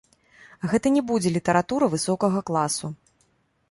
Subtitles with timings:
[0.71, 2.95] Гэта не будзе літаратура высокага класу.